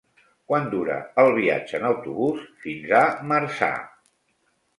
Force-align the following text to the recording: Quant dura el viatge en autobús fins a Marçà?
Quant 0.51 0.63
dura 0.69 0.95
el 1.23 1.29
viatge 1.35 1.81
en 1.81 1.85
autobús 1.89 2.49
fins 2.65 2.89
a 3.01 3.03
Marçà? 3.35 3.71